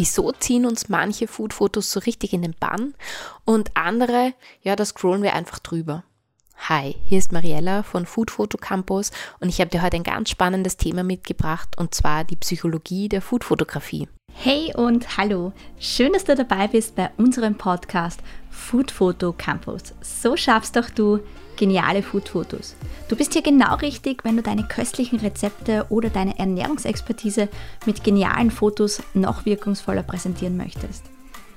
Wieso 0.00 0.32
ziehen 0.32 0.64
uns 0.64 0.88
manche 0.88 1.28
Food-Fotos 1.28 1.92
so 1.92 2.00
richtig 2.00 2.32
in 2.32 2.40
den 2.40 2.54
Bann 2.58 2.94
und 3.44 3.76
andere, 3.76 4.32
ja, 4.62 4.74
da 4.74 4.82
scrollen 4.82 5.22
wir 5.22 5.34
einfach 5.34 5.58
drüber. 5.58 6.04
Hi, 6.70 6.96
hier 7.04 7.18
ist 7.18 7.32
Mariella 7.32 7.82
von 7.82 8.06
Food 8.06 8.30
Photo 8.30 8.56
Campus 8.56 9.10
und 9.40 9.50
ich 9.50 9.60
habe 9.60 9.68
dir 9.70 9.82
heute 9.82 9.96
ein 9.96 10.02
ganz 10.02 10.30
spannendes 10.30 10.78
Thema 10.78 11.02
mitgebracht 11.02 11.76
und 11.76 11.94
zwar 11.94 12.24
die 12.24 12.36
Psychologie 12.36 13.10
der 13.10 13.20
Foodfotografie. 13.20 14.08
Hey 14.34 14.72
und 14.74 15.16
hallo, 15.16 15.52
schön, 15.78 16.12
dass 16.12 16.24
du 16.24 16.34
dabei 16.34 16.66
bist 16.68 16.96
bei 16.96 17.10
unserem 17.16 17.56
Podcast 17.56 18.20
Food 18.50 18.90
Photo 18.90 19.32
Campus. 19.32 19.94
So 20.00 20.36
schaffst 20.36 20.76
doch 20.76 20.90
du 20.90 21.20
geniale 21.56 22.02
Foodfotos. 22.02 22.74
Du 23.08 23.16
bist 23.16 23.34
hier 23.34 23.42
genau 23.42 23.74
richtig, 23.76 24.24
wenn 24.24 24.36
du 24.36 24.42
deine 24.42 24.64
köstlichen 24.64 25.20
Rezepte 25.20 25.86
oder 25.90 26.08
deine 26.08 26.38
Ernährungsexpertise 26.38 27.48
mit 27.84 28.02
genialen 28.02 28.50
Fotos 28.50 29.02
noch 29.12 29.44
wirkungsvoller 29.44 30.02
präsentieren 30.02 30.56
möchtest. 30.56 31.04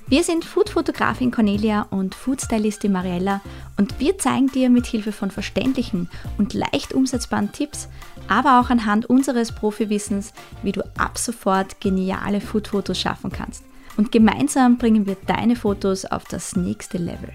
Wir 0.07 0.23
sind 0.23 0.43
Foodfotografin 0.43 1.31
Cornelia 1.31 1.87
und 1.89 2.13
Foodstylistin 2.13 2.91
Mariella 2.91 3.39
und 3.77 4.01
wir 4.01 4.17
zeigen 4.17 4.47
dir 4.51 4.69
mit 4.69 4.85
Hilfe 4.85 5.13
von 5.13 5.31
verständlichen 5.31 6.09
und 6.37 6.53
leicht 6.53 6.93
umsetzbaren 6.93 7.53
Tipps, 7.53 7.87
aber 8.27 8.59
auch 8.59 8.69
anhand 8.69 9.05
unseres 9.05 9.53
Profiwissens, 9.53 10.33
wie 10.61 10.71
du 10.71 10.81
ab 10.97 11.17
sofort 11.17 11.79
geniale 11.81 12.41
Foodfotos 12.41 12.99
schaffen 12.99 13.31
kannst. 13.31 13.63
Und 13.97 14.11
gemeinsam 14.11 14.77
bringen 14.77 15.05
wir 15.05 15.17
deine 15.27 15.55
Fotos 15.55 16.05
auf 16.05 16.23
das 16.25 16.55
nächste 16.55 16.97
Level. 16.97 17.31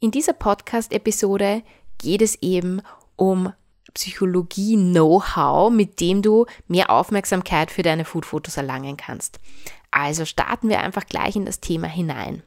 In 0.00 0.10
dieser 0.10 0.32
Podcast-Episode 0.32 1.62
geht 1.98 2.22
es 2.22 2.36
eben 2.42 2.82
um 3.16 3.52
Psychologie-Know-how, 3.94 5.70
mit 5.70 6.00
dem 6.00 6.22
du 6.22 6.46
mehr 6.66 6.90
Aufmerksamkeit 6.90 7.70
für 7.70 7.82
deine 7.82 8.04
Food-Fotos 8.04 8.56
erlangen 8.56 8.96
kannst. 8.96 9.38
Also 9.90 10.24
starten 10.24 10.68
wir 10.68 10.80
einfach 10.80 11.06
gleich 11.06 11.36
in 11.36 11.44
das 11.44 11.60
Thema 11.60 11.86
hinein. 11.86 12.42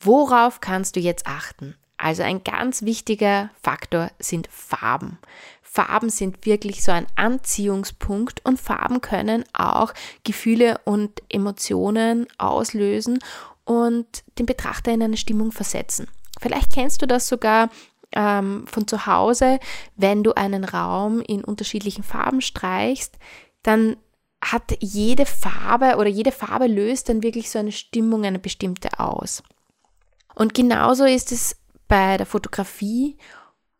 Worauf 0.00 0.60
kannst 0.60 0.96
du 0.96 1.00
jetzt 1.00 1.26
achten? 1.26 1.76
Also 1.96 2.22
ein 2.22 2.44
ganz 2.44 2.82
wichtiger 2.82 3.50
Faktor 3.62 4.10
sind 4.18 4.48
Farben. 4.50 5.18
Farben 5.62 6.10
sind 6.10 6.46
wirklich 6.46 6.82
so 6.82 6.92
ein 6.92 7.06
Anziehungspunkt 7.16 8.44
und 8.44 8.60
Farben 8.60 9.00
können 9.00 9.44
auch 9.52 9.92
Gefühle 10.24 10.80
und 10.84 11.22
Emotionen 11.28 12.26
auslösen 12.38 13.18
und 13.64 14.06
den 14.38 14.46
Betrachter 14.46 14.92
in 14.92 15.02
eine 15.02 15.16
Stimmung 15.16 15.52
versetzen. 15.52 16.08
Vielleicht 16.40 16.72
kennst 16.72 17.02
du 17.02 17.06
das 17.06 17.28
sogar 17.28 17.68
ähm, 18.12 18.66
von 18.66 18.86
zu 18.86 19.06
Hause, 19.06 19.58
wenn 19.96 20.22
du 20.22 20.32
einen 20.32 20.64
Raum 20.64 21.20
in 21.20 21.44
unterschiedlichen 21.44 22.04
Farben 22.04 22.40
streichst, 22.40 23.16
dann 23.62 23.96
hat 24.42 24.76
jede 24.80 25.26
Farbe 25.26 25.96
oder 25.96 26.08
jede 26.08 26.32
Farbe 26.32 26.66
löst 26.66 27.08
dann 27.08 27.22
wirklich 27.22 27.50
so 27.50 27.58
eine 27.58 27.72
Stimmung, 27.72 28.24
eine 28.24 28.38
bestimmte 28.38 29.00
aus. 29.00 29.42
Und 30.34 30.54
genauso 30.54 31.04
ist 31.04 31.32
es 31.32 31.56
bei 31.88 32.16
der 32.16 32.26
Fotografie. 32.26 33.16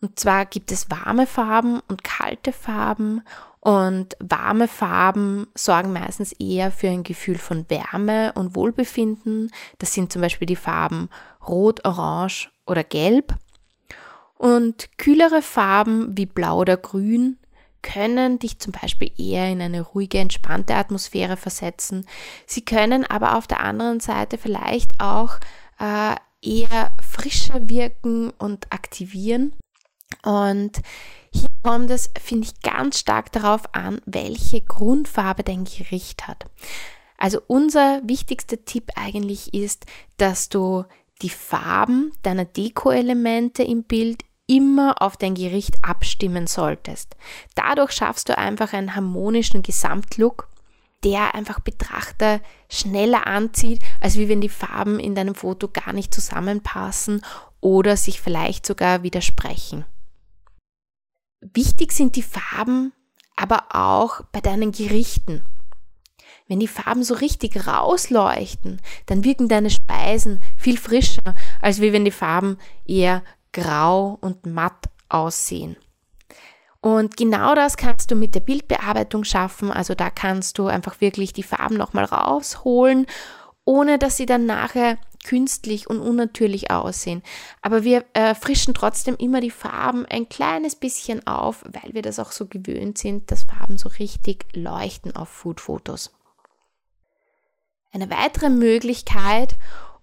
Und 0.01 0.19
zwar 0.19 0.47
gibt 0.47 0.73
es 0.73 0.91
warme 0.91 1.27
Farben 1.27 1.81
und 1.89 2.05
kalte 2.05 2.53
Farben. 2.53 3.23
Und 3.61 4.17
warme 4.21 4.69
Farben 4.69 5.49
sorgen 5.55 5.93
meistens 5.93 6.33
eher 6.33 6.71
für 6.71 6.89
ein 6.89 7.03
Gefühl 7.03 7.39
von 7.39 7.69
Wärme 7.69 8.33
und 8.35 8.55
Wohlbefinden. 8.55 9.51
Das 9.79 9.93
sind 9.93 10.13
zum 10.13 10.23
Beispiel 10.23 10.47
die 10.47 10.55
Farben 10.55 11.09
Rot, 11.47 11.85
Orange 11.85 12.51
oder 12.67 12.85
Gelb. 12.85 13.35
Und 14.39 14.97
kühlere 14.99 15.43
Farben 15.43 16.17
wie 16.17 16.27
Blau 16.27 16.61
oder 16.61 16.77
Grün 16.77 17.39
können 17.83 18.39
dich 18.39 18.59
zum 18.59 18.73
Beispiel 18.73 19.11
eher 19.17 19.51
in 19.51 19.63
eine 19.63 19.81
ruhige, 19.81 20.19
entspannte 20.19 20.75
Atmosphäre 20.75 21.37
versetzen. 21.37 22.07
Sie 22.45 22.65
können 22.65 23.05
aber 23.05 23.37
auf 23.37 23.47
der 23.47 23.61
anderen 23.61 24.01
Seite 24.01 24.39
vielleicht 24.39 25.01
auch 25.01 25.39
äh, 25.79 26.17
eher 26.47 26.93
frischer 27.01 27.69
wirken 27.69 28.31
und 28.39 28.73
aktivieren. 28.73 29.53
Und 30.23 30.81
hier 31.33 31.49
kommt 31.63 31.91
es, 31.91 32.11
finde 32.21 32.47
ich, 32.47 32.61
ganz 32.63 33.01
stark 33.01 33.33
darauf 33.33 33.75
an, 33.75 34.01
welche 34.07 34.61
Grundfarbe 34.61 35.43
dein 35.43 35.65
Gericht 35.65 36.29
hat. 36.29 36.47
Also 37.19 37.41
unser 37.47 38.01
wichtigster 38.05 38.65
Tipp 38.65 38.93
eigentlich 38.95 39.53
ist, 39.55 39.87
dass 40.19 40.49
du 40.49 40.85
die 41.23 41.31
Farben 41.31 42.13
deiner 42.23 42.45
Deko-Elemente 42.45 43.63
im 43.63 43.85
Bild 43.85 44.23
immer 44.47 45.03
auf 45.03 45.17
dein 45.17 45.35
Gericht 45.35 45.77
abstimmen 45.83 46.47
solltest. 46.47 47.17
Dadurch 47.55 47.93
schaffst 47.93 48.29
du 48.29 48.39
einfach 48.39 48.73
einen 48.73 48.95
harmonischen 48.95 49.63
Gesamtlook, 49.63 50.49
der 51.05 51.35
einfach 51.35 51.61
Betrachter 51.61 52.41
schneller 52.71 53.27
anzieht, 53.27 53.83
als 54.01 54.17
wie 54.17 54.29
wenn 54.29 54.41
die 54.41 54.49
Farben 54.49 54.99
in 54.99 55.15
deinem 55.15 55.35
Foto 55.35 55.69
gar 55.69 55.93
nicht 55.93 56.13
zusammenpassen 56.13 57.23
oder 57.61 57.97
sich 57.97 58.21
vielleicht 58.21 58.67
sogar 58.67 59.03
widersprechen. 59.03 59.85
Wichtig 61.41 61.93
sind 61.93 62.17
die 62.17 62.23
Farben 62.23 62.93
aber 63.37 63.67
auch 63.71 64.23
bei 64.33 64.41
deinen 64.41 64.73
Gerichten. 64.73 65.43
Wenn 66.49 66.61
die 66.61 66.69
Farben 66.69 67.03
so 67.03 67.15
richtig 67.15 67.67
rausleuchten, 67.67 68.81
dann 69.07 69.25
wirken 69.25 69.49
deine 69.49 69.71
Speisen 69.71 70.41
viel 70.57 70.79
frischer, 70.79 71.35
als 71.61 71.81
wie 71.81 71.93
wenn 71.93 72.05
die 72.05 72.11
Farben 72.11 72.59
eher 72.87 73.23
grau 73.53 74.17
und 74.21 74.47
matt 74.47 74.89
aussehen. 75.09 75.77
Und 76.87 77.17
genau 77.17 77.57
das 77.57 77.77
kannst 77.77 78.13
du 78.13 78.15
mit 78.15 78.37
der 78.37 78.41
Bildbearbeitung 78.41 79.25
schaffen. 79.25 79.73
Also 79.73 79.97
da 79.97 80.09
kannst 80.09 80.57
du 80.57 80.69
einfach 80.69 81.01
wirklich 81.01 81.33
die 81.33 81.43
Farben 81.43 81.77
nochmal 81.77 82.05
rausholen, 82.05 83.07
ohne 83.65 83.99
dass 83.99 84.17
sie 84.17 84.25
dann 84.25 84.47
nachher 84.47 84.97
künstlich 85.25 85.91
und 85.91 85.99
unnatürlich 85.99 86.71
aussehen. 86.71 87.25
Aber 87.61 87.83
wir 87.83 88.05
äh, 88.13 88.37
frischen 88.37 88.73
trotzdem 88.73 89.17
immer 89.17 89.41
die 89.41 89.51
Farben 89.51 90.07
ein 90.07 90.29
kleines 90.29 90.77
bisschen 90.77 91.27
auf, 91.27 91.65
weil 91.65 91.93
wir 91.93 92.03
das 92.03 92.21
auch 92.21 92.31
so 92.31 92.47
gewöhnt 92.47 92.99
sind, 92.99 93.33
dass 93.33 93.43
Farben 93.43 93.79
so 93.79 93.89
richtig 93.89 94.47
leuchten 94.55 95.17
auf 95.17 95.29
Food-Fotos. 95.29 96.15
Eine 97.91 98.11
weitere 98.11 98.49
Möglichkeit, 98.49 99.57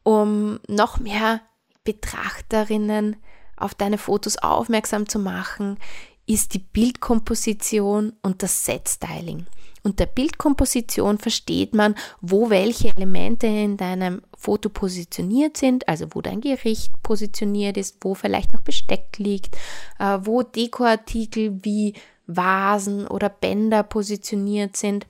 um 0.03 0.59
noch 0.67 0.99
mehr 0.99 1.39
Betrachterinnen 1.85 3.15
auf 3.55 3.73
deine 3.73 3.97
Fotos 3.97 4.37
aufmerksam 4.37 5.07
zu 5.07 5.19
machen, 5.19 5.77
ist 6.25 6.53
die 6.53 6.59
Bildkomposition 6.59 8.13
und 8.21 8.43
das 8.43 8.65
Set-Styling. 8.65 9.45
Unter 9.85 10.05
Bildkomposition 10.05 11.17
versteht 11.17 11.73
man, 11.75 11.95
wo 12.21 12.49
welche 12.49 12.89
Elemente 12.95 13.47
in 13.47 13.75
deinem 13.75 14.21
Foto 14.37 14.69
positioniert 14.69 15.57
sind, 15.57 15.89
also 15.89 16.07
wo 16.11 16.21
dein 16.21 16.39
Gericht 16.39 16.93
positioniert 17.03 17.75
ist, 17.75 17.97
wo 17.99 18.15
vielleicht 18.15 18.53
noch 18.53 18.61
Besteck 18.61 19.17
liegt, 19.17 19.57
äh, 19.99 20.19
wo 20.21 20.41
Dekoartikel 20.41 21.59
wie 21.63 21.95
Vasen 22.27 23.07
oder 23.07 23.27
Bänder 23.27 23.83
positioniert 23.83 24.77
sind. 24.77 25.05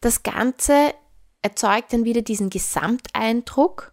Das 0.00 0.22
Ganze 0.22 0.94
erzeugt 1.42 1.92
dann 1.92 2.04
wieder 2.04 2.22
diesen 2.22 2.48
Gesamteindruck 2.48 3.92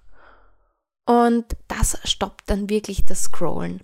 und 1.05 1.45
das 1.67 1.97
stoppt 2.03 2.49
dann 2.51 2.69
wirklich 2.69 3.03
das 3.03 3.23
Scrollen. 3.23 3.81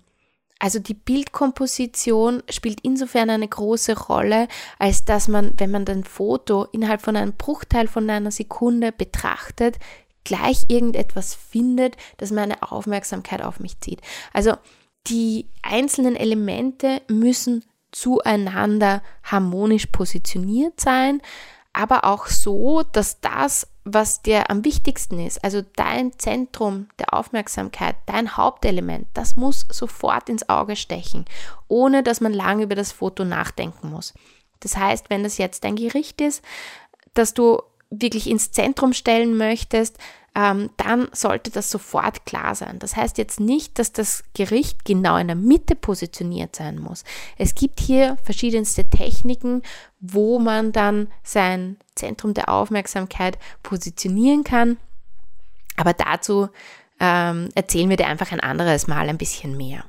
Also 0.60 0.78
die 0.78 0.94
Bildkomposition 0.94 2.42
spielt 2.50 2.80
insofern 2.82 3.30
eine 3.30 3.48
große 3.48 3.98
Rolle, 3.98 4.46
als 4.78 5.04
dass 5.04 5.26
man, 5.26 5.54
wenn 5.56 5.70
man 5.70 5.88
ein 5.88 6.04
Foto 6.04 6.66
innerhalb 6.70 7.00
von 7.00 7.16
einem 7.16 7.32
Bruchteil 7.32 7.88
von 7.88 8.08
einer 8.08 8.30
Sekunde 8.30 8.92
betrachtet, 8.92 9.78
gleich 10.22 10.66
irgendetwas 10.68 11.34
findet, 11.34 11.96
das 12.18 12.30
meine 12.30 12.62
Aufmerksamkeit 12.62 13.42
auf 13.42 13.58
mich 13.58 13.80
zieht. 13.80 14.02
Also 14.34 14.54
die 15.06 15.46
einzelnen 15.62 16.14
Elemente 16.14 17.00
müssen 17.08 17.64
zueinander 17.90 19.02
harmonisch 19.24 19.86
positioniert 19.86 20.78
sein, 20.78 21.22
aber 21.72 22.04
auch 22.04 22.26
so, 22.26 22.82
dass 22.82 23.20
das, 23.20 23.66
was 23.84 24.22
dir 24.22 24.50
am 24.50 24.64
wichtigsten 24.64 25.24
ist, 25.24 25.42
also 25.42 25.62
dein 25.76 26.18
Zentrum 26.18 26.88
der 26.98 27.14
Aufmerksamkeit, 27.14 27.96
dein 28.06 28.36
Hauptelement, 28.36 29.06
das 29.14 29.36
muss 29.36 29.66
sofort 29.70 30.28
ins 30.28 30.48
Auge 30.48 30.76
stechen, 30.76 31.24
ohne 31.68 32.02
dass 32.02 32.20
man 32.20 32.32
lange 32.32 32.64
über 32.64 32.74
das 32.74 32.92
Foto 32.92 33.24
nachdenken 33.24 33.90
muss. 33.90 34.12
Das 34.60 34.76
heißt, 34.76 35.08
wenn 35.08 35.22
das 35.22 35.38
jetzt 35.38 35.64
dein 35.64 35.76
Gericht 35.76 36.20
ist, 36.20 36.44
das 37.14 37.32
du 37.32 37.62
wirklich 37.90 38.28
ins 38.28 38.52
Zentrum 38.52 38.92
stellen 38.92 39.36
möchtest, 39.36 39.98
ähm, 40.34 40.70
dann 40.76 41.08
sollte 41.12 41.50
das 41.50 41.70
sofort 41.70 42.24
klar 42.24 42.54
sein. 42.54 42.78
Das 42.78 42.96
heißt 42.96 43.18
jetzt 43.18 43.40
nicht, 43.40 43.78
dass 43.78 43.92
das 43.92 44.22
Gericht 44.34 44.84
genau 44.84 45.16
in 45.16 45.26
der 45.26 45.36
Mitte 45.36 45.74
positioniert 45.74 46.54
sein 46.54 46.78
muss. 46.78 47.04
Es 47.36 47.54
gibt 47.54 47.80
hier 47.80 48.16
verschiedenste 48.22 48.88
Techniken, 48.88 49.62
wo 49.98 50.38
man 50.38 50.70
dann 50.72 51.08
sein 51.24 51.76
Zentrum 51.96 52.32
der 52.32 52.48
Aufmerksamkeit 52.48 53.38
positionieren 53.62 54.44
kann. 54.44 54.76
Aber 55.76 55.94
dazu 55.94 56.48
ähm, 57.00 57.48
erzählen 57.54 57.88
wir 57.88 57.96
dir 57.96 58.06
einfach 58.06 58.30
ein 58.30 58.40
anderes 58.40 58.86
Mal 58.86 59.08
ein 59.08 59.18
bisschen 59.18 59.56
mehr. 59.56 59.84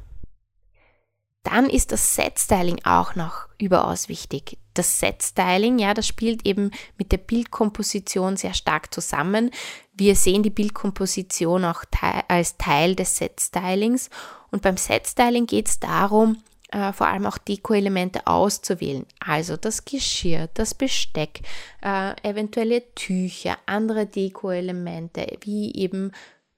Dann 1.43 1.69
ist 1.69 1.91
das 1.91 2.15
Set-Styling 2.15 2.81
auch 2.83 3.15
noch 3.15 3.47
überaus 3.57 4.09
wichtig. 4.09 4.57
Das 4.73 4.99
Set-Styling, 4.99 5.79
ja, 5.79 5.93
das 5.93 6.07
spielt 6.07 6.45
eben 6.45 6.71
mit 6.97 7.11
der 7.11 7.17
Bildkomposition 7.17 8.37
sehr 8.37 8.53
stark 8.53 8.93
zusammen. 8.93 9.51
Wir 9.93 10.15
sehen 10.15 10.43
die 10.43 10.51
Bildkomposition 10.51 11.65
auch 11.65 11.83
te 11.85 12.23
als 12.27 12.57
Teil 12.57 12.95
des 12.95 13.17
Set-Stylings. 13.17 14.09
Und 14.51 14.61
beim 14.61 14.77
Set-Styling 14.77 15.47
geht 15.47 15.67
es 15.67 15.79
darum, 15.79 16.37
äh, 16.71 16.93
vor 16.93 17.07
allem 17.07 17.25
auch 17.25 17.37
Deko-Elemente 17.37 18.27
auszuwählen. 18.27 19.05
Also 19.19 19.57
das 19.57 19.83
Geschirr, 19.83 20.47
das 20.53 20.73
Besteck, 20.73 21.41
äh, 21.81 22.13
eventuelle 22.21 22.93
Tücher, 22.95 23.57
andere 23.65 24.05
Deko-Elemente 24.05 25.37
wie 25.41 25.73
eben 25.75 26.11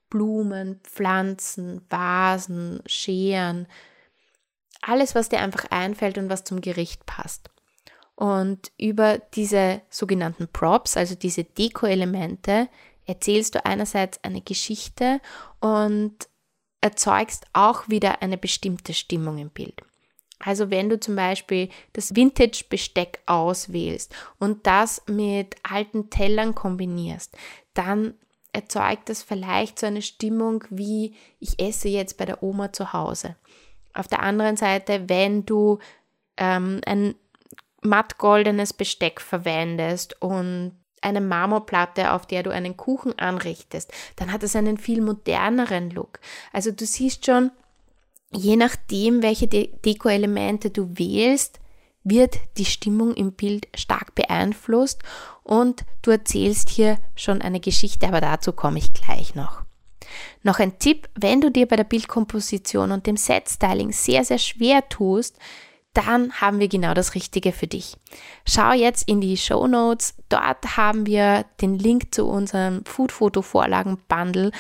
Blumen, 0.10 0.80
Pflanzen, 0.84 1.82
Vasen, 1.90 2.82
Scheren, 2.86 3.66
alles, 4.84 5.16
was 5.16 5.30
dir 5.30 5.40
einfach 5.40 5.66
einfällt 5.72 6.18
und 6.18 6.30
was 6.30 6.44
zum 6.44 6.62
Gericht 6.62 7.06
passt. 7.06 7.50
Und 8.16 8.72
über 8.78 9.18
diese 9.34 9.82
sogenannten 9.90 10.48
Props, 10.48 10.98
also 10.98 11.16
diese 11.16 11.44
Deko-Elemente, 11.44 12.70
erzählst 13.06 13.56
du 13.56 13.66
einerseits 13.66 14.24
eine 14.24 14.42
Geschichte 14.42 15.20
und 15.60 16.14
erzeugst 16.80 17.46
auch 17.54 17.90
wieder 17.90 18.22
eine 18.22 18.38
bestimmte 18.38 18.94
Stimmung 18.94 19.38
im 19.38 19.50
Bild. 19.50 19.82
Also 20.40 20.70
wenn 20.70 20.90
du 20.90 21.00
zum 21.00 21.16
Beispiel 21.16 21.70
das 21.94 22.16
Vintage-Besteck 22.16 23.22
auswählst 23.26 24.14
und 24.40 24.68
das 24.68 25.02
mit 25.08 25.56
alten 25.64 26.10
Tellern 26.10 26.54
kombinierst, 26.54 27.36
dann 27.74 28.16
erzeugt 28.52 29.10
das 29.10 29.24
vielleicht 29.24 29.80
so 29.80 29.88
eine 29.88 30.02
Stimmung 30.02 30.66
wie 30.70 31.16
ich 31.40 31.60
esse 31.60 31.88
jetzt 31.88 32.18
bei 32.18 32.26
der 32.26 32.44
Oma 32.44 32.74
zu 32.74 32.94
Hause. 32.94 33.38
Auf 33.94 34.08
der 34.08 34.22
anderen 34.22 34.58
Seite, 34.58 35.08
wenn 35.08 35.46
du 35.46 35.80
ähm, 36.38 36.82
ein 36.86 37.16
mattgoldenes 37.82 38.74
Besteck 38.74 39.22
verwendest 39.22 40.22
und 40.22 40.72
eine 41.02 41.22
Marmorplatte, 41.22 42.14
auf 42.14 42.26
der 42.26 42.44
du 42.44 42.50
einen 42.50 42.78
Kuchen 42.78 43.18
anrichtest, 43.20 43.92
dann 44.16 44.32
hat 44.32 44.44
es 44.44 44.56
einen 44.56 44.78
viel 44.78 45.02
moderneren 45.02 45.90
Look. 45.90 46.20
Also 46.54 46.72
du 46.72 46.86
siehst 46.86 47.26
schon, 47.26 47.52
je 48.32 48.56
nachdem, 48.56 49.22
welche 49.22 49.48
De 49.48 49.70
Deko-Elemente 49.86 50.70
du 50.70 50.98
wählst, 50.98 51.60
wird 52.04 52.38
die 52.58 52.66
Stimmung 52.66 53.14
im 53.14 53.34
Bild 53.34 53.68
stark 53.76 54.16
beeinflusst 54.16 55.02
und 55.44 55.86
du 56.02 56.12
erzählst 56.12 56.70
hier 56.70 56.98
schon 57.16 57.42
eine 57.42 57.60
Geschichte, 57.60 58.08
aber 58.08 58.22
dazu 58.22 58.52
komme 58.52 58.80
ich 58.80 58.94
gleich 58.94 59.36
noch. 59.36 59.64
Noch 60.42 60.60
ein 60.60 60.80
Tipp, 60.80 61.10
wenn 61.16 61.42
du 61.42 61.52
dir 61.52 61.68
bei 61.68 61.76
der 61.76 61.84
Bildkomposition 61.84 62.92
und 62.92 63.08
dem 63.08 63.18
Set-Styling 63.18 63.92
sehr, 63.92 64.24
sehr 64.26 64.38
schwer 64.38 64.88
tust, 64.90 65.38
dann 65.94 66.34
haben 66.34 66.60
wir 66.60 66.68
genau 66.68 66.94
das 66.94 67.14
Richtige 67.14 67.52
für 67.52 67.68
dich. 67.68 67.96
Schau 68.48 68.74
jetzt 68.74 69.08
in 69.08 69.22
die 69.22 69.38
Show 69.38 69.68
Notes. 69.68 70.16
Dort 70.30 70.76
haben 70.76 71.06
wir 71.06 71.46
den 71.62 71.78
Link 71.78 72.14
zu 72.14 72.28
unserem 72.28 72.84
Food-Foto-Vorlagen-Bundle 72.86 74.52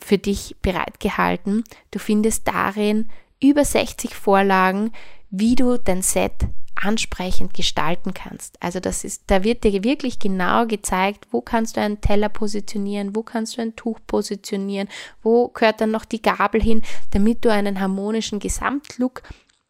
für 0.00 0.18
dich 0.18 0.56
bereitgehalten. 0.62 1.64
Du 1.90 1.98
findest 1.98 2.46
darin 2.46 3.10
über 3.42 3.64
60 3.64 4.14
Vorlagen, 4.14 4.92
wie 5.30 5.56
du 5.56 5.76
dein 5.76 6.02
Set 6.02 6.46
ansprechend 6.76 7.54
gestalten 7.54 8.14
kannst. 8.14 8.62
Also 8.62 8.80
das 8.80 9.04
ist, 9.04 9.24
da 9.28 9.44
wird 9.44 9.64
dir 9.64 9.82
wirklich 9.82 10.18
genau 10.18 10.66
gezeigt, 10.66 11.26
wo 11.30 11.40
kannst 11.40 11.76
du 11.76 11.80
einen 11.80 12.00
Teller 12.00 12.28
positionieren, 12.28 13.16
wo 13.16 13.22
kannst 13.22 13.56
du 13.56 13.62
ein 13.62 13.76
Tuch 13.76 13.98
positionieren, 14.06 14.88
wo 15.22 15.48
gehört 15.48 15.80
dann 15.80 15.90
noch 15.90 16.04
die 16.04 16.22
Gabel 16.22 16.62
hin, 16.62 16.82
damit 17.10 17.44
du 17.44 17.50
einen 17.50 17.80
harmonischen 17.80 18.38
Gesamtlook 18.38 19.22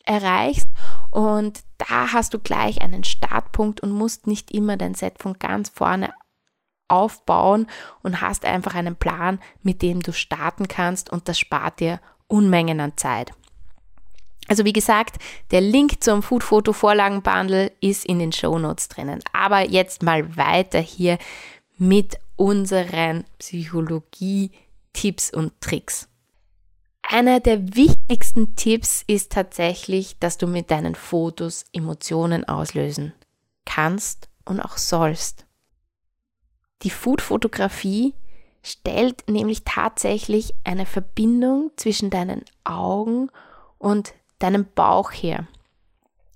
erreichst. 0.04 0.68
Und 1.10 1.60
da 1.78 2.12
hast 2.12 2.34
du 2.34 2.38
gleich 2.38 2.82
einen 2.82 3.04
Startpunkt 3.04 3.80
und 3.80 3.90
musst 3.90 4.26
nicht 4.26 4.50
immer 4.52 4.76
dein 4.76 4.94
Set 4.94 5.18
von 5.18 5.38
ganz 5.38 5.68
vorne 5.68 6.12
aufbauen 6.88 7.66
und 8.02 8.20
hast 8.20 8.44
einfach 8.44 8.74
einen 8.74 8.96
Plan, 8.96 9.40
mit 9.62 9.82
dem 9.82 10.02
du 10.02 10.12
starten 10.12 10.68
kannst 10.68 11.10
und 11.10 11.28
das 11.28 11.38
spart 11.38 11.80
dir 11.80 12.00
Unmengen 12.28 12.80
an 12.80 12.96
Zeit. 12.96 13.32
Also 14.48 14.64
wie 14.64 14.72
gesagt, 14.72 15.16
der 15.50 15.60
Link 15.60 16.02
zum 16.02 16.22
Food 16.22 16.44
Photo 16.44 16.72
Vorlagen 16.72 17.22
Bundle 17.22 17.72
ist 17.80 18.04
in 18.04 18.18
den 18.18 18.32
Show 18.32 18.58
Notes 18.58 18.88
drinnen. 18.88 19.22
Aber 19.32 19.68
jetzt 19.68 20.02
mal 20.02 20.36
weiter 20.36 20.80
hier 20.80 21.18
mit 21.78 22.18
unseren 22.36 23.24
Psychologie 23.38 24.50
Tipps 24.92 25.30
und 25.30 25.60
Tricks. 25.60 26.08
Einer 27.02 27.38
der 27.40 27.76
wichtigsten 27.76 28.56
Tipps 28.56 29.04
ist 29.06 29.32
tatsächlich, 29.32 30.18
dass 30.18 30.38
du 30.38 30.46
mit 30.46 30.70
deinen 30.70 30.94
Fotos 30.94 31.64
Emotionen 31.72 32.44
auslösen 32.44 33.12
kannst 33.64 34.28
und 34.44 34.60
auch 34.60 34.76
sollst. 34.76 35.46
Die 36.82 36.90
Food-Fotografie 36.90 38.14
stellt 38.62 39.28
nämlich 39.28 39.62
tatsächlich 39.64 40.52
eine 40.64 40.86
Verbindung 40.86 41.70
zwischen 41.76 42.10
deinen 42.10 42.44
Augen 42.64 43.30
und 43.78 44.14
deinem 44.38 44.66
Bauch 44.74 45.10
her. 45.12 45.46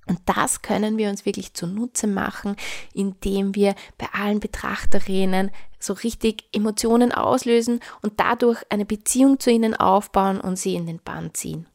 Und 0.06 0.18
das 0.26 0.62
können 0.62 0.98
wir 0.98 1.08
uns 1.08 1.24
wirklich 1.24 1.54
zunutze 1.54 2.08
machen, 2.08 2.56
indem 2.92 3.54
wir 3.54 3.76
bei 3.96 4.08
allen 4.12 4.40
Betrachterinnen 4.40 5.52
so 5.78 5.92
richtig 5.92 6.48
Emotionen 6.52 7.12
auslösen 7.12 7.80
und 8.02 8.18
dadurch 8.18 8.60
eine 8.70 8.84
Beziehung 8.84 9.38
zu 9.38 9.50
ihnen 9.50 9.74
aufbauen 9.74 10.40
und 10.40 10.56
sie 10.56 10.74
in 10.74 10.86
den 10.86 10.98
Bann 10.98 11.32
ziehen. 11.32 11.66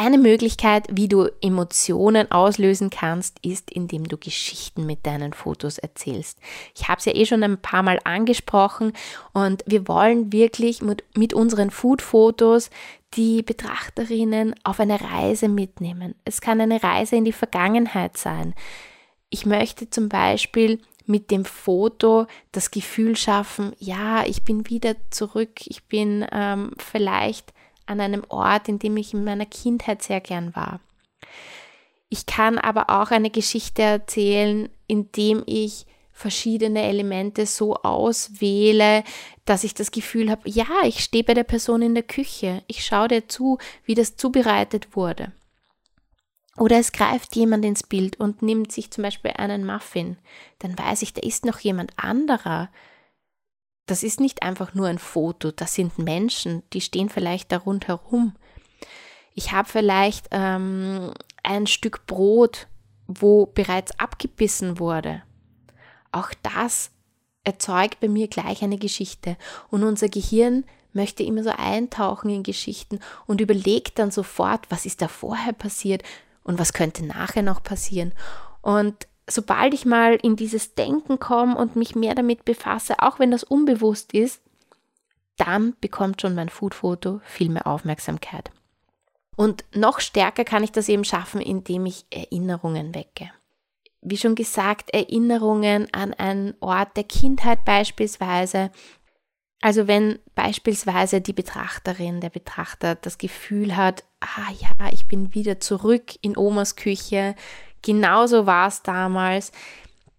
Eine 0.00 0.18
Möglichkeit, 0.18 0.86
wie 0.92 1.08
du 1.08 1.28
Emotionen 1.42 2.30
auslösen 2.30 2.88
kannst, 2.88 3.44
ist, 3.44 3.68
indem 3.68 4.04
du 4.04 4.16
Geschichten 4.16 4.86
mit 4.86 5.04
deinen 5.04 5.32
Fotos 5.32 5.76
erzählst. 5.76 6.38
Ich 6.76 6.86
habe 6.86 7.00
es 7.00 7.04
ja 7.06 7.16
eh 7.16 7.26
schon 7.26 7.42
ein 7.42 7.60
paar 7.60 7.82
Mal 7.82 7.98
angesprochen 8.04 8.92
und 9.32 9.64
wir 9.66 9.88
wollen 9.88 10.32
wirklich 10.32 10.82
mit, 10.82 11.02
mit 11.16 11.34
unseren 11.34 11.72
Food-Fotos 11.72 12.70
die 13.14 13.42
Betrachterinnen 13.42 14.54
auf 14.62 14.78
eine 14.78 15.00
Reise 15.00 15.48
mitnehmen. 15.48 16.14
Es 16.24 16.40
kann 16.40 16.60
eine 16.60 16.80
Reise 16.80 17.16
in 17.16 17.24
die 17.24 17.32
Vergangenheit 17.32 18.16
sein. 18.16 18.54
Ich 19.30 19.46
möchte 19.46 19.90
zum 19.90 20.08
Beispiel 20.08 20.80
mit 21.06 21.32
dem 21.32 21.44
Foto 21.44 22.28
das 22.52 22.70
Gefühl 22.70 23.16
schaffen, 23.16 23.72
ja, 23.80 24.24
ich 24.26 24.44
bin 24.44 24.70
wieder 24.70 24.94
zurück, 25.10 25.66
ich 25.66 25.82
bin 25.88 26.24
ähm, 26.30 26.70
vielleicht 26.78 27.52
an 27.88 28.00
einem 28.00 28.24
Ort, 28.28 28.68
in 28.68 28.78
dem 28.78 28.96
ich 28.96 29.14
in 29.14 29.24
meiner 29.24 29.46
Kindheit 29.46 30.02
sehr 30.02 30.20
gern 30.20 30.54
war. 30.54 30.80
Ich 32.08 32.26
kann 32.26 32.58
aber 32.58 32.88
auch 32.90 33.10
eine 33.10 33.30
Geschichte 33.30 33.82
erzählen, 33.82 34.68
indem 34.86 35.42
ich 35.46 35.86
verschiedene 36.12 36.82
Elemente 36.82 37.46
so 37.46 37.76
auswähle, 37.76 39.04
dass 39.44 39.62
ich 39.62 39.74
das 39.74 39.92
Gefühl 39.92 40.30
habe, 40.30 40.48
ja, 40.50 40.66
ich 40.84 41.00
stehe 41.00 41.22
bei 41.22 41.34
der 41.34 41.44
Person 41.44 41.80
in 41.80 41.94
der 41.94 42.02
Küche, 42.02 42.64
ich 42.66 42.84
schaue 42.84 43.08
dir 43.08 43.28
zu, 43.28 43.58
wie 43.84 43.94
das 43.94 44.16
zubereitet 44.16 44.96
wurde. 44.96 45.32
Oder 46.56 46.78
es 46.78 46.90
greift 46.90 47.36
jemand 47.36 47.64
ins 47.64 47.84
Bild 47.84 48.18
und 48.18 48.42
nimmt 48.42 48.72
sich 48.72 48.90
zum 48.90 49.02
Beispiel 49.02 49.30
einen 49.36 49.64
Muffin, 49.64 50.16
dann 50.58 50.76
weiß 50.76 51.02
ich, 51.02 51.14
da 51.14 51.22
ist 51.22 51.44
noch 51.44 51.60
jemand 51.60 51.92
anderer, 51.96 52.68
das 53.90 54.02
ist 54.02 54.20
nicht 54.20 54.42
einfach 54.42 54.74
nur 54.74 54.86
ein 54.86 54.98
Foto, 54.98 55.50
das 55.50 55.74
sind 55.74 55.98
Menschen, 55.98 56.62
die 56.72 56.80
stehen 56.80 57.08
vielleicht 57.08 57.50
da 57.52 57.58
rundherum. 57.58 58.36
Ich 59.34 59.52
habe 59.52 59.68
vielleicht 59.68 60.28
ähm, 60.30 61.12
ein 61.42 61.66
Stück 61.66 62.06
Brot, 62.06 62.68
wo 63.06 63.46
bereits 63.46 63.98
abgebissen 63.98 64.78
wurde. 64.78 65.22
Auch 66.12 66.30
das 66.42 66.90
erzeugt 67.44 68.00
bei 68.00 68.08
mir 68.08 68.28
gleich 68.28 68.62
eine 68.62 68.78
Geschichte. 68.78 69.36
Und 69.70 69.84
unser 69.84 70.08
Gehirn 70.08 70.64
möchte 70.92 71.22
immer 71.22 71.42
so 71.42 71.50
eintauchen 71.50 72.30
in 72.30 72.42
Geschichten 72.42 73.00
und 73.26 73.40
überlegt 73.40 73.98
dann 73.98 74.10
sofort, 74.10 74.66
was 74.70 74.86
ist 74.86 75.00
da 75.00 75.08
vorher 75.08 75.52
passiert 75.52 76.02
und 76.44 76.58
was 76.58 76.72
könnte 76.72 77.06
nachher 77.06 77.42
noch 77.42 77.62
passieren. 77.62 78.12
Und 78.60 79.06
sobald 79.28 79.74
ich 79.74 79.84
mal 79.84 80.14
in 80.16 80.36
dieses 80.36 80.74
Denken 80.74 81.18
komme 81.18 81.56
und 81.56 81.76
mich 81.76 81.94
mehr 81.94 82.14
damit 82.14 82.44
befasse, 82.44 83.00
auch 83.00 83.18
wenn 83.18 83.30
das 83.30 83.44
unbewusst 83.44 84.12
ist, 84.12 84.42
dann 85.36 85.76
bekommt 85.80 86.20
schon 86.20 86.34
mein 86.34 86.48
Foodfoto 86.48 87.20
viel 87.24 87.48
mehr 87.48 87.66
Aufmerksamkeit. 87.66 88.50
Und 89.36 89.64
noch 89.72 90.00
stärker 90.00 90.44
kann 90.44 90.64
ich 90.64 90.72
das 90.72 90.88
eben 90.88 91.04
schaffen, 91.04 91.40
indem 91.40 91.86
ich 91.86 92.06
Erinnerungen 92.10 92.94
wecke. 92.94 93.30
Wie 94.00 94.16
schon 94.16 94.34
gesagt, 94.34 94.90
Erinnerungen 94.90 95.86
an 95.92 96.12
einen 96.14 96.54
Ort 96.60 96.96
der 96.96 97.04
Kindheit 97.04 97.64
beispielsweise. 97.64 98.70
Also 99.60 99.86
wenn 99.86 100.18
beispielsweise 100.34 101.20
die 101.20 101.32
Betrachterin, 101.32 102.20
der 102.20 102.30
Betrachter 102.30 102.96
das 102.96 103.18
Gefühl 103.18 103.76
hat, 103.76 104.04
ah 104.20 104.52
ja, 104.58 104.88
ich 104.92 105.06
bin 105.06 105.34
wieder 105.34 105.60
zurück 105.60 106.14
in 106.20 106.36
Omas 106.36 106.74
Küche, 106.74 107.34
genauso 107.82 108.46
war 108.46 108.68
es 108.68 108.82
damals, 108.82 109.52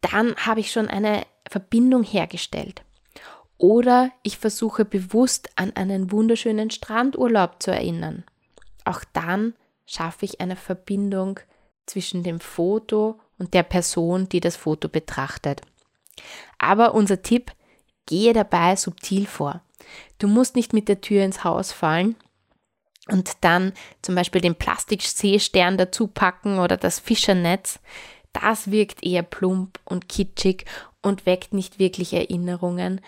dann 0.01 0.35
habe 0.37 0.59
ich 0.59 0.71
schon 0.71 0.87
eine 0.87 1.23
Verbindung 1.49 2.03
hergestellt. 2.03 2.83
Oder 3.57 4.11
ich 4.23 4.37
versuche 4.37 4.85
bewusst 4.85 5.49
an 5.55 5.75
einen 5.75 6.11
wunderschönen 6.11 6.71
Strandurlaub 6.71 7.61
zu 7.61 7.71
erinnern. 7.71 8.23
Auch 8.85 9.03
dann 9.11 9.53
schaffe 9.85 10.25
ich 10.25 10.39
eine 10.39 10.55
Verbindung 10.55 11.39
zwischen 11.85 12.23
dem 12.23 12.39
Foto 12.39 13.19
und 13.37 13.53
der 13.53 13.63
Person, 13.63 14.29
die 14.29 14.39
das 14.39 14.55
Foto 14.55 14.87
betrachtet. 14.87 15.61
Aber 16.57 16.93
unser 16.93 17.21
Tipp, 17.21 17.51
gehe 18.05 18.33
dabei 18.33 18.75
subtil 18.75 19.27
vor. 19.27 19.61
Du 20.17 20.27
musst 20.27 20.55
nicht 20.55 20.73
mit 20.73 20.87
der 20.87 21.01
Tür 21.01 21.23
ins 21.23 21.43
Haus 21.43 21.71
fallen 21.71 22.15
und 23.11 23.31
dann 23.41 23.73
zum 24.01 24.15
Beispiel 24.15 24.41
den 24.41 24.55
Plastikseestern 24.55 25.77
dazu 25.77 26.07
packen 26.07 26.59
oder 26.59 26.77
das 26.77 26.99
Fischernetz. 26.99 27.79
Das 28.33 28.71
wirkt 28.71 29.03
eher 29.03 29.23
plump 29.23 29.79
und 29.85 30.07
kitschig 30.09 30.65
und 31.01 31.25
weckt 31.25 31.53
nicht 31.53 31.79
wirklich 31.79 32.13
Erinnerungen. 32.13 33.01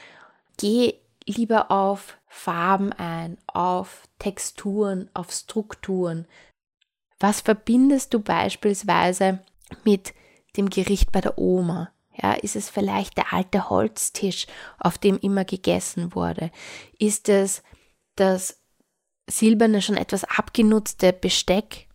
Geh 0.57 0.95
lieber 1.25 1.71
auf 1.71 2.17
Farben 2.27 2.91
ein, 2.93 3.37
auf 3.47 4.07
Texturen, 4.19 5.09
auf 5.13 5.31
Strukturen. 5.31 6.27
Was 7.19 7.41
verbindest 7.41 8.13
du 8.13 8.19
beispielsweise 8.19 9.39
mit 9.83 10.13
dem 10.57 10.69
Gericht 10.69 11.11
bei 11.11 11.21
der 11.21 11.37
Oma? 11.37 11.91
Ja, 12.15 12.33
ist 12.33 12.55
es 12.55 12.69
vielleicht 12.69 13.17
der 13.17 13.33
alte 13.33 13.69
Holztisch, 13.69 14.47
auf 14.79 14.97
dem 14.97 15.17
immer 15.19 15.45
gegessen 15.45 16.13
wurde? 16.13 16.51
Ist 16.99 17.29
es 17.29 17.63
das 18.15 18.60
silberne, 19.31 19.81
schon 19.81 19.97
etwas 19.97 20.23
abgenutzte 20.23 21.13
Besteck? 21.13 21.87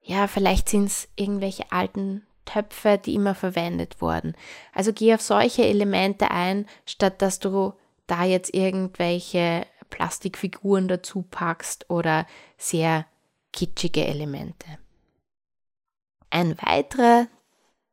Ja, 0.00 0.26
vielleicht 0.26 0.68
sind 0.68 0.86
es 0.86 1.08
irgendwelche 1.16 1.72
alten 1.72 2.26
Töpfe, 2.44 3.00
die 3.02 3.14
immer 3.14 3.34
verwendet 3.34 4.00
wurden. 4.00 4.36
Also 4.72 4.92
geh 4.92 5.14
auf 5.14 5.22
solche 5.22 5.64
Elemente 5.64 6.30
ein, 6.30 6.66
statt 6.84 7.22
dass 7.22 7.38
du 7.38 7.72
da 8.06 8.24
jetzt 8.24 8.54
irgendwelche 8.54 9.66
Plastikfiguren 9.88 10.88
dazu 10.88 11.22
packst 11.22 11.88
oder 11.88 12.26
sehr 12.58 13.06
kitschige 13.52 14.04
Elemente. 14.04 14.66
Ein 16.30 16.58
weiterer 16.60 17.28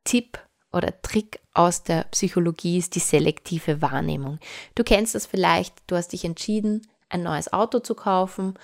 Tipp 0.04 0.38
oder 0.72 1.00
Trick 1.00 1.40
aus 1.54 1.82
der 1.82 2.04
Psychologie 2.10 2.78
ist 2.78 2.94
die 2.94 3.00
selektive 3.00 3.80
Wahrnehmung. 3.80 4.38
Du 4.74 4.84
kennst 4.84 5.14
das 5.14 5.26
vielleicht, 5.26 5.74
du 5.86 5.96
hast 5.96 6.08
dich 6.08 6.24
entschieden, 6.24 6.86
ein 7.12 7.22
neues 7.22 7.52
Auto 7.52 7.80
zu 7.80 7.94
kaufen 7.94 8.58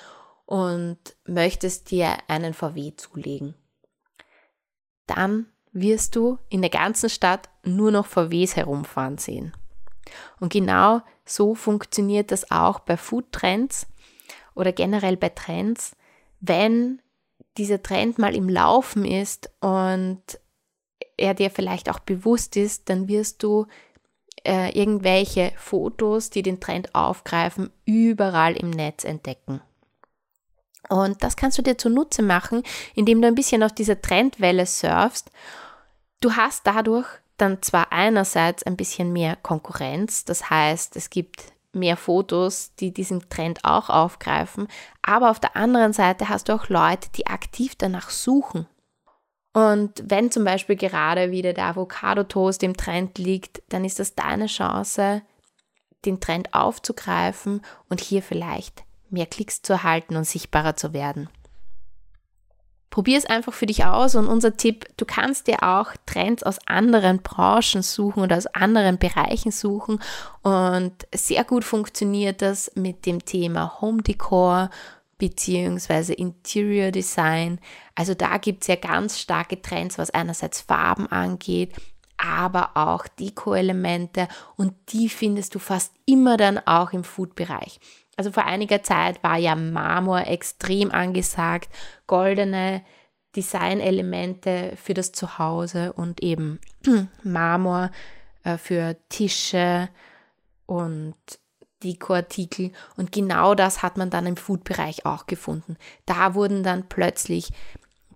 und 0.47 0.99
möchtest 1.26 1.90
dir 1.90 2.17
einen 2.28 2.55
VW 2.55 2.95
zulegen. 2.97 3.55
Dann 5.07 5.47
wirst 5.73 6.17
du 6.17 6.38
in 6.49 6.62
der 6.62 6.71
ganzen 6.71 7.11
Stadt 7.11 7.49
nur 7.62 7.90
noch 7.90 8.07
VWs 8.07 8.57
herumfahren 8.57 9.19
sehen. 9.19 9.52
Und 10.40 10.52
genau 10.52 11.02
so 11.25 11.55
funktioniert 11.55 12.33
das 12.33 12.50
auch 12.50 12.81
bei 12.81 12.97
Food 12.97 13.31
Trends 13.33 13.87
oder 14.55 14.73
generell 14.73 15.17
bei 15.17 15.28
Trends, 15.28 15.95
wenn 16.40 17.02
dieser 17.59 17.83
Trend 17.83 18.19
mal 18.19 18.35
im 18.35 18.49
Laufen 18.49 19.05
ist 19.05 19.50
und 19.61 20.23
er 21.17 21.35
dir 21.35 21.50
vielleicht 21.50 21.90
auch 21.90 21.99
bewusst 21.99 22.57
ist, 22.57 22.88
dann 22.88 23.09
wirst 23.09 23.43
du 23.43 23.67
äh, 24.45 24.71
irgendwelche 24.78 25.52
Fotos, 25.57 26.30
die 26.30 26.42
den 26.42 26.61
Trend 26.61 26.95
aufgreifen, 26.95 27.71
überall 27.85 28.57
im 28.57 28.71
Netz 28.71 29.04
entdecken. 29.04 29.61
Und 30.88 31.23
das 31.23 31.37
kannst 31.37 31.59
du 31.59 31.62
dir 31.62 31.76
zunutze 31.76 32.23
machen, 32.23 32.62
indem 32.95 33.21
du 33.21 33.28
ein 33.28 33.35
bisschen 33.35 33.62
auf 33.62 33.73
dieser 33.73 34.00
Trendwelle 34.00 34.64
surfst. 34.66 35.30
Du 36.21 36.35
hast 36.35 36.66
dadurch 36.66 37.07
dann 37.37 37.62
zwar 37.62 37.92
einerseits 37.92 38.62
ein 38.64 38.76
bisschen 38.76 39.12
mehr 39.12 39.37
Konkurrenz, 39.37 40.25
das 40.25 40.50
heißt, 40.50 40.97
es 40.97 41.11
gibt 41.11 41.52
mehr 41.73 41.97
Fotos, 41.97 42.75
die 42.80 42.92
diesen 42.92 43.28
Trend 43.28 43.64
auch 43.64 43.88
aufgreifen, 43.90 44.66
aber 45.02 45.30
auf 45.30 45.38
der 45.38 45.57
anderen 45.57 45.92
Seite 45.92 46.28
hast 46.28 46.49
du 46.49 46.54
auch 46.54 46.68
Leute, 46.68 47.09
die 47.14 47.26
aktiv 47.26 47.75
danach 47.76 48.11
suchen. 48.11 48.66
Und 49.52 50.02
wenn 50.05 50.31
zum 50.31 50.45
Beispiel 50.45 50.76
gerade 50.76 51.31
wieder 51.31 51.52
der 51.52 51.67
Avocado-Toast 51.67 52.62
im 52.62 52.76
Trend 52.76 53.19
liegt, 53.19 53.62
dann 53.71 53.85
ist 53.85 53.99
das 53.99 54.14
deine 54.14 54.47
Chance, 54.47 55.23
den 56.05 56.21
Trend 56.21 56.55
aufzugreifen 56.55 57.62
und 57.88 58.00
hier 58.00 58.23
vielleicht 58.23 58.85
mehr 59.11 59.26
Klicks 59.26 59.62
zu 59.62 59.73
erhalten 59.73 60.17
und 60.17 60.25
sichtbarer 60.25 60.76
zu 60.76 60.93
werden. 60.93 61.28
Probier 62.90 63.19
es 63.19 63.26
einfach 63.26 63.52
für 63.52 63.67
dich 63.67 63.85
aus 63.85 64.14
und 64.14 64.26
unser 64.26 64.57
Tipp, 64.57 64.87
du 64.97 65.05
kannst 65.05 65.47
dir 65.47 65.62
auch 65.62 65.93
Trends 66.07 66.43
aus 66.43 66.59
anderen 66.67 67.23
Branchen 67.23 67.83
suchen 67.83 68.23
oder 68.23 68.37
aus 68.37 68.47
anderen 68.47 68.99
Bereichen 68.99 69.52
suchen 69.52 70.00
und 70.43 70.93
sehr 71.14 71.45
gut 71.45 71.64
funktioniert 71.64 72.40
das 72.40 72.73
mit 72.75 73.05
dem 73.05 73.25
Thema 73.25 73.81
Home 73.81 74.02
Decor 74.02 74.71
beziehungsweise 75.18 76.14
Interior 76.14 76.90
Design. 76.90 77.60
Also 77.94 78.14
da 78.14 78.38
gibt 78.38 78.62
es 78.62 78.68
ja 78.68 78.76
ganz 78.76 79.18
starke 79.18 79.60
Trends, 79.60 79.98
was 79.98 80.10
einerseits 80.10 80.60
Farben 80.60 81.06
angeht, 81.08 81.75
aber 82.16 82.76
auch 82.76 83.06
Deko-Elemente 83.06 84.28
und 84.56 84.75
die 84.92 85.08
findest 85.08 85.54
du 85.54 85.58
fast 85.58 85.92
immer 86.06 86.37
dann 86.37 86.58
auch 86.58 86.92
im 86.92 87.04
Food-Bereich. 87.04 87.80
Also 88.16 88.32
vor 88.32 88.46
einiger 88.46 88.82
Zeit 88.82 89.22
war 89.22 89.37
ja 89.37 89.54
Marmor 89.54 90.26
extrem 90.26 90.90
angesagt, 90.90 91.68
goldene 92.06 92.82
Designelemente 93.37 94.72
für 94.76 94.94
das 94.94 95.12
Zuhause 95.12 95.92
und 95.92 96.22
eben 96.22 96.58
Marmor 97.22 97.90
äh, 98.42 98.56
für 98.58 98.96
Tische 99.08 99.88
und 100.66 101.14
Dekoartikel. 101.82 102.73
Und 102.97 103.12
genau 103.12 103.54
das 103.54 103.82
hat 103.82 103.97
man 103.97 104.11
dann 104.11 104.26
im 104.26 104.37
Food-Bereich 104.37 105.06
auch 105.06 105.26
gefunden. 105.26 105.76
Da 106.06 106.35
wurden 106.35 106.62
dann 106.62 106.88
plötzlich 106.88 107.52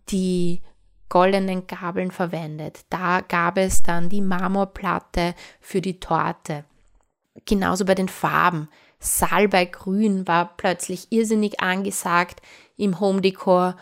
die 0.09 0.61
goldenen 1.09 1.67
Gabeln 1.67 2.11
verwendet. 2.11 2.85
Da 2.91 3.21
gab 3.21 3.59
es 3.59 3.83
dann 3.83 4.09
die 4.09 4.23
Marmorplatte 4.23 5.35
für 5.61 5.81
die 5.81 6.01
Torte. 6.01 6.65
Genauso 7.45 7.85
bei 7.85 7.95
den 7.95 8.09
Farben. 8.09 8.69
Salbeigrün 8.99 10.29
war 10.29 10.57
plötzlich 10.57 11.11
irrsinnig 11.11 11.61
angesagt 11.61 12.41
im 12.77 13.01
Home 13.01 13.21
Decor 13.21 13.77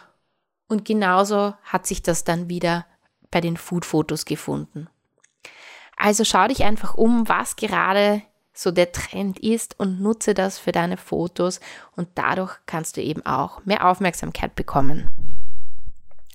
und 0.66 0.84
genauso 0.84 1.54
hat 1.62 1.86
sich 1.86 2.02
das 2.02 2.24
dann 2.24 2.48
wieder 2.48 2.86
bei 3.30 3.40
den 3.40 3.56
Food-Fotos 3.56 4.24
gefunden. 4.24 4.88
Also 5.96 6.24
schau 6.24 6.48
dich 6.48 6.64
einfach 6.64 6.94
um, 6.94 7.28
was 7.28 7.56
gerade 7.56 8.22
so 8.60 8.70
der 8.70 8.92
Trend 8.92 9.38
ist 9.38 9.80
und 9.80 10.02
nutze 10.02 10.34
das 10.34 10.58
für 10.58 10.70
deine 10.70 10.98
Fotos 10.98 11.60
und 11.96 12.08
dadurch 12.14 12.54
kannst 12.66 12.98
du 12.98 13.02
eben 13.02 13.24
auch 13.24 13.64
mehr 13.64 13.88
Aufmerksamkeit 13.88 14.54
bekommen. 14.54 15.08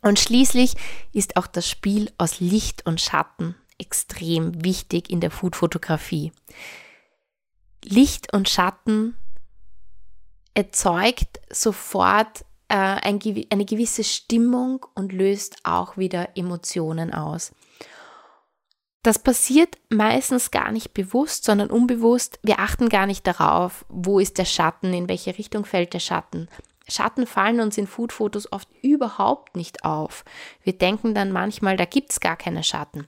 Und 0.01 0.19
schließlich 0.19 0.73
ist 1.13 1.37
auch 1.37 1.45
das 1.45 1.69
Spiel 1.69 2.11
aus 2.17 2.39
Licht 2.39 2.85
und 2.87 2.99
Schatten 2.99 3.53
extrem 3.77 4.63
wichtig 4.63 5.11
in 5.11 5.19
der 5.19 5.29
Foodfotografie. 5.29 6.31
Licht 7.83 8.33
und 8.33 8.49
Schatten 8.49 9.15
erzeugt 10.55 11.39
sofort 11.51 12.43
äh, 12.69 12.75
ein, 12.75 13.19
eine 13.51 13.65
gewisse 13.65 14.03
Stimmung 14.03 14.83
und 14.95 15.13
löst 15.13 15.57
auch 15.63 15.95
wieder 15.95 16.29
Emotionen 16.35 17.13
aus. 17.13 17.51
Das 19.05 19.19
passiert 19.19 19.77
meistens 19.91 20.49
gar 20.49 20.71
nicht 20.71 20.95
bewusst, 20.95 21.43
sondern 21.43 21.69
unbewusst. 21.69 22.39
Wir 22.41 22.57
achten 22.57 22.89
gar 22.89 23.05
nicht 23.05 23.27
darauf, 23.27 23.85
wo 23.87 24.17
ist 24.17 24.39
der 24.39 24.45
Schatten, 24.45 24.95
in 24.95 25.07
welche 25.07 25.37
Richtung 25.37 25.63
fällt 25.63 25.93
der 25.93 25.99
Schatten. 25.99 26.47
Schatten 26.87 27.27
fallen 27.27 27.59
uns 27.59 27.77
in 27.77 27.85
Foodfotos 27.85 28.51
oft 28.51 28.67
überhaupt 28.81 29.55
nicht 29.55 29.85
auf. 29.85 30.25
Wir 30.63 30.73
denken 30.73 31.13
dann 31.13 31.31
manchmal, 31.31 31.77
da 31.77 31.85
gibt 31.85 32.13
es 32.13 32.19
gar 32.19 32.35
keine 32.35 32.63
Schatten. 32.63 33.05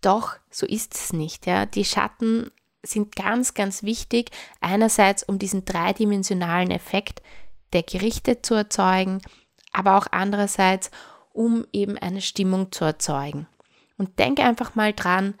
Doch, 0.00 0.34
so 0.50 0.66
ist 0.66 0.96
es 0.96 1.12
nicht. 1.12 1.46
Ja. 1.46 1.64
Die 1.64 1.84
Schatten 1.84 2.50
sind 2.82 3.14
ganz, 3.14 3.54
ganz 3.54 3.84
wichtig. 3.84 4.32
Einerseits, 4.60 5.22
um 5.22 5.38
diesen 5.38 5.64
dreidimensionalen 5.64 6.72
Effekt 6.72 7.22
der 7.72 7.84
Gerichte 7.84 8.42
zu 8.42 8.54
erzeugen, 8.54 9.22
aber 9.72 9.96
auch 9.96 10.08
andererseits, 10.10 10.90
um 11.32 11.64
eben 11.72 11.98
eine 11.98 12.20
Stimmung 12.20 12.72
zu 12.72 12.84
erzeugen. 12.84 13.46
Und 13.96 14.18
denk 14.18 14.40
einfach 14.40 14.74
mal 14.74 14.92
dran, 14.92 15.34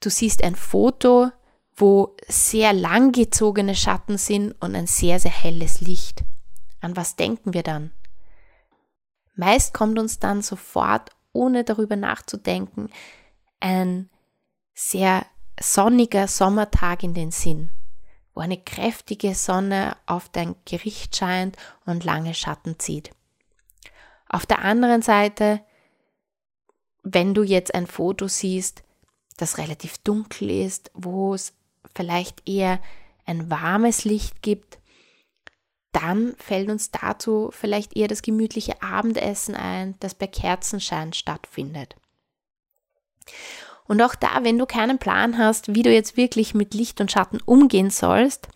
du 0.00 0.10
siehst 0.10 0.42
ein 0.42 0.56
Foto, 0.56 1.30
wo 1.76 2.16
sehr 2.28 2.72
langgezogene 2.72 3.74
Schatten 3.74 4.18
sind 4.18 4.52
und 4.60 4.74
ein 4.74 4.86
sehr, 4.86 5.18
sehr 5.18 5.32
helles 5.32 5.80
Licht. 5.80 6.24
An 6.80 6.96
was 6.96 7.16
denken 7.16 7.54
wir 7.54 7.62
dann? 7.62 7.92
Meist 9.34 9.74
kommt 9.74 9.98
uns 9.98 10.18
dann 10.20 10.42
sofort, 10.42 11.10
ohne 11.32 11.64
darüber 11.64 11.96
nachzudenken, 11.96 12.90
ein 13.58 14.08
sehr 14.74 15.26
sonniger 15.60 16.28
Sommertag 16.28 17.02
in 17.02 17.14
den 17.14 17.30
Sinn, 17.30 17.70
wo 18.34 18.40
eine 18.40 18.58
kräftige 18.58 19.34
Sonne 19.34 19.96
auf 20.06 20.28
dein 20.28 20.54
Gericht 20.64 21.16
scheint 21.16 21.56
und 21.86 22.04
lange 22.04 22.34
Schatten 22.34 22.78
zieht. 22.78 23.10
Auf 24.28 24.46
der 24.46 24.60
anderen 24.60 25.02
Seite 25.02 25.60
wenn 27.04 27.34
du 27.34 27.42
jetzt 27.42 27.74
ein 27.74 27.86
Foto 27.86 28.26
siehst, 28.26 28.82
das 29.36 29.58
relativ 29.58 29.98
dunkel 29.98 30.50
ist, 30.50 30.90
wo 30.94 31.34
es 31.34 31.52
vielleicht 31.94 32.48
eher 32.48 32.80
ein 33.26 33.50
warmes 33.50 34.04
Licht 34.04 34.42
gibt, 34.42 34.78
dann 35.92 36.34
fällt 36.38 36.70
uns 36.70 36.90
dazu 36.90 37.50
vielleicht 37.52 37.96
eher 37.96 38.08
das 38.08 38.22
gemütliche 38.22 38.82
Abendessen 38.82 39.54
ein, 39.54 39.94
das 40.00 40.14
bei 40.14 40.26
Kerzenschein 40.26 41.12
stattfindet. 41.12 41.94
Und 43.86 44.00
auch 44.02 44.14
da, 44.14 44.42
wenn 44.42 44.58
du 44.58 44.66
keinen 44.66 44.98
Plan 44.98 45.38
hast, 45.38 45.74
wie 45.74 45.82
du 45.82 45.92
jetzt 45.92 46.16
wirklich 46.16 46.54
mit 46.54 46.74
Licht 46.74 47.00
und 47.00 47.12
Schatten 47.12 47.40
umgehen 47.44 47.90
sollst, 47.90 48.48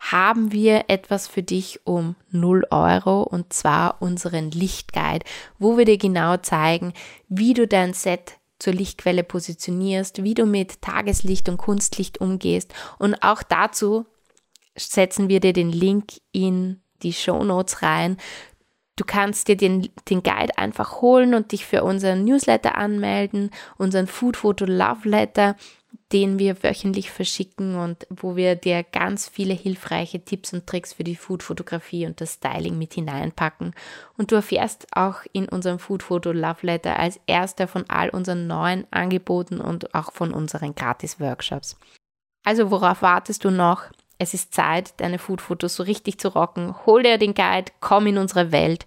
haben 0.00 0.50
wir 0.50 0.86
etwas 0.88 1.28
für 1.28 1.42
dich 1.42 1.80
um 1.84 2.16
0 2.30 2.66
Euro 2.70 3.22
und 3.22 3.52
zwar 3.52 4.00
unseren 4.00 4.50
Lichtguide, 4.50 5.24
wo 5.58 5.76
wir 5.76 5.84
dir 5.84 5.98
genau 5.98 6.38
zeigen, 6.38 6.94
wie 7.28 7.54
du 7.54 7.68
dein 7.68 7.92
Set 7.92 8.38
zur 8.58 8.72
Lichtquelle 8.72 9.22
positionierst, 9.22 10.22
wie 10.24 10.34
du 10.34 10.46
mit 10.46 10.82
Tageslicht 10.82 11.48
und 11.48 11.58
Kunstlicht 11.58 12.20
umgehst 12.20 12.72
und 12.98 13.22
auch 13.22 13.42
dazu 13.42 14.06
setzen 14.74 15.28
wir 15.28 15.40
dir 15.40 15.52
den 15.52 15.70
Link 15.70 16.14
in 16.32 16.80
die 17.02 17.12
Show 17.12 17.42
Notes 17.44 17.82
rein. 17.82 18.16
Du 18.96 19.04
kannst 19.04 19.48
dir 19.48 19.56
den, 19.56 19.88
den 20.08 20.22
Guide 20.22 20.58
einfach 20.58 21.00
holen 21.00 21.34
und 21.34 21.52
dich 21.52 21.64
für 21.64 21.84
unseren 21.84 22.24
Newsletter 22.24 22.76
anmelden, 22.76 23.50
unseren 23.78 24.06
Food 24.06 24.36
Photo 24.36 24.66
Love 24.66 25.08
Letter 25.08 25.56
den 26.12 26.38
wir 26.38 26.62
wöchentlich 26.62 27.10
verschicken 27.10 27.76
und 27.76 28.06
wo 28.10 28.34
wir 28.34 28.56
dir 28.56 28.82
ganz 28.82 29.28
viele 29.28 29.54
hilfreiche 29.54 30.24
Tipps 30.24 30.52
und 30.52 30.66
Tricks 30.66 30.92
für 30.92 31.04
die 31.04 31.14
Food-Fotografie 31.14 32.06
und 32.06 32.20
das 32.20 32.34
Styling 32.34 32.78
mit 32.78 32.94
hineinpacken. 32.94 33.74
Und 34.16 34.32
du 34.32 34.36
erfährst 34.36 34.88
auch 34.92 35.18
in 35.32 35.48
unserem 35.48 35.78
Food 35.78 36.02
Photo 36.02 36.32
Love 36.32 36.66
Letter 36.66 36.98
als 36.98 37.20
erster 37.26 37.68
von 37.68 37.84
all 37.88 38.08
unseren 38.10 38.48
neuen 38.48 38.86
Angeboten 38.90 39.60
und 39.60 39.94
auch 39.94 40.12
von 40.12 40.32
unseren 40.32 40.74
Gratis-Workshops. 40.74 41.76
Also 42.44 42.70
worauf 42.70 43.02
wartest 43.02 43.44
du 43.44 43.50
noch? 43.50 43.84
Es 44.18 44.34
ist 44.34 44.52
Zeit, 44.52 44.94
deine 44.98 45.18
Food-Fotos 45.18 45.76
so 45.76 45.82
richtig 45.84 46.18
zu 46.18 46.28
rocken. 46.28 46.74
Hol 46.86 47.04
dir 47.04 47.18
den 47.18 47.34
Guide, 47.34 47.72
komm 47.80 48.08
in 48.08 48.18
unsere 48.18 48.50
Welt. 48.50 48.86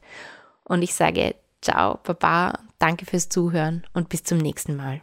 Und 0.65 0.81
ich 0.81 0.93
sage 0.93 1.35
ciao, 1.61 1.99
baba, 2.03 2.59
danke 2.79 3.05
fürs 3.05 3.29
Zuhören 3.29 3.87
und 3.93 4.09
bis 4.09 4.23
zum 4.23 4.37
nächsten 4.39 4.75
Mal. 4.75 5.01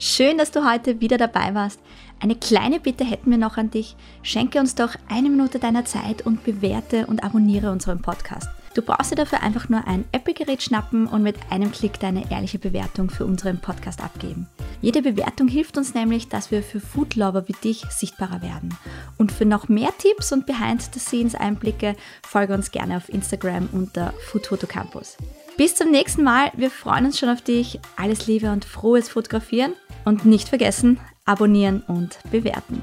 Schön, 0.00 0.38
dass 0.38 0.52
du 0.52 0.64
heute 0.64 1.00
wieder 1.00 1.18
dabei 1.18 1.56
warst. 1.56 1.80
Eine 2.20 2.36
kleine 2.36 2.78
Bitte 2.78 3.04
hätten 3.04 3.32
wir 3.32 3.38
noch 3.38 3.56
an 3.56 3.72
dich. 3.72 3.96
Schenke 4.22 4.60
uns 4.60 4.76
doch 4.76 4.94
eine 5.08 5.28
Minute 5.28 5.58
deiner 5.58 5.84
Zeit 5.84 6.24
und 6.24 6.44
bewerte 6.44 7.06
und 7.06 7.24
abonniere 7.24 7.72
unseren 7.72 8.00
Podcast. 8.00 8.48
Du 8.74 8.82
brauchst 8.82 9.10
dir 9.10 9.16
dafür 9.16 9.42
einfach 9.42 9.68
nur 9.68 9.88
ein 9.88 10.04
Apple-Gerät 10.12 10.62
schnappen 10.62 11.08
und 11.08 11.24
mit 11.24 11.34
einem 11.50 11.72
Klick 11.72 11.98
deine 11.98 12.30
ehrliche 12.30 12.60
Bewertung 12.60 13.10
für 13.10 13.26
unseren 13.26 13.60
Podcast 13.60 14.00
abgeben. 14.00 14.46
Jede 14.80 15.02
Bewertung 15.02 15.48
hilft 15.48 15.76
uns 15.76 15.94
nämlich, 15.94 16.28
dass 16.28 16.52
wir 16.52 16.62
für 16.62 16.78
Foodlover 16.78 17.48
wie 17.48 17.56
dich 17.64 17.84
sichtbarer 17.90 18.40
werden. 18.40 18.76
Und 19.16 19.32
für 19.32 19.46
noch 19.46 19.68
mehr 19.68 19.90
Tipps 19.98 20.30
und 20.30 20.46
Behind-the-Scenes-Einblicke 20.46 21.96
folge 22.22 22.54
uns 22.54 22.70
gerne 22.70 22.98
auf 22.98 23.08
Instagram 23.08 23.68
unter 23.72 24.14
Food 24.30 24.48
Campus. 24.68 25.16
Bis 25.58 25.74
zum 25.74 25.90
nächsten 25.90 26.22
Mal. 26.22 26.52
Wir 26.56 26.70
freuen 26.70 27.06
uns 27.06 27.18
schon 27.18 27.28
auf 27.30 27.42
dich. 27.42 27.80
Alles 27.96 28.28
Liebe 28.28 28.52
und 28.52 28.64
frohes 28.64 29.08
Fotografieren. 29.08 29.72
Und 30.04 30.24
nicht 30.24 30.48
vergessen, 30.48 31.00
abonnieren 31.24 31.82
und 31.88 32.20
bewerten. 32.30 32.80